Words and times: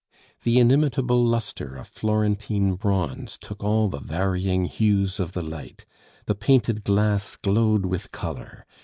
The 0.41 0.57
inimitable 0.57 1.23
lustre 1.23 1.75
of 1.75 1.87
Florentine 1.87 2.73
bronze 2.73 3.37
took 3.39 3.63
all 3.63 3.87
the 3.87 3.99
varying 3.99 4.65
hues 4.65 5.19
of 5.19 5.33
the 5.33 5.43
light; 5.43 5.85
the 6.25 6.33
painted 6.33 6.83
glass 6.83 7.35
glowed 7.35 7.85
with 7.85 8.11
color. 8.11 8.65